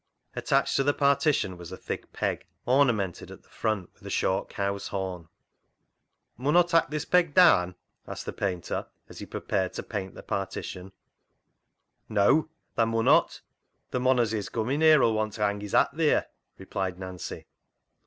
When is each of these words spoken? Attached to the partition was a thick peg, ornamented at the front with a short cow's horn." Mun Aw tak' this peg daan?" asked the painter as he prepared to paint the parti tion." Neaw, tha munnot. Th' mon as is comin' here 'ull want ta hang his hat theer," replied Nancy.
Attached 0.35 0.75
to 0.77 0.83
the 0.83 0.95
partition 0.95 1.59
was 1.59 1.71
a 1.71 1.77
thick 1.77 2.11
peg, 2.11 2.47
ornamented 2.65 3.29
at 3.29 3.43
the 3.43 3.49
front 3.49 3.93
with 3.93 4.01
a 4.03 4.09
short 4.09 4.49
cow's 4.49 4.87
horn." 4.87 5.27
Mun 6.39 6.55
Aw 6.55 6.63
tak' 6.63 6.89
this 6.89 7.05
peg 7.05 7.35
daan?" 7.35 7.75
asked 8.07 8.25
the 8.25 8.33
painter 8.33 8.87
as 9.09 9.19
he 9.19 9.27
prepared 9.27 9.73
to 9.73 9.83
paint 9.83 10.15
the 10.15 10.23
parti 10.23 10.63
tion." 10.63 10.91
Neaw, 12.09 12.45
tha 12.73 12.87
munnot. 12.87 13.41
Th' 13.91 14.01
mon 14.01 14.19
as 14.19 14.33
is 14.33 14.49
comin' 14.49 14.81
here 14.81 15.03
'ull 15.03 15.13
want 15.13 15.33
ta 15.33 15.45
hang 15.45 15.61
his 15.61 15.73
hat 15.73 15.95
theer," 15.95 16.25
replied 16.57 16.97
Nancy. 16.97 17.45